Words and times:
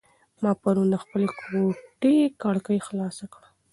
ما 0.41 0.51
پرون 0.61 0.87
د 0.91 0.95
خپلې 1.03 1.27
کوټې 1.39 2.17
کړکۍ 2.41 2.79
خلاصه 2.87 3.25
کړه. 3.33 3.47